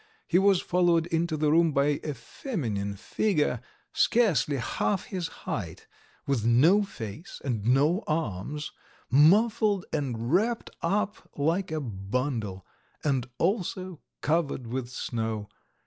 [0.25, 3.61] He was followed into the room by a feminine figure,
[3.93, 5.85] scarcely half his height,
[6.25, 8.71] with no face and no arms,
[9.11, 12.65] muffled and wrapped up like a bundle
[13.03, 15.49] and also covered with snow.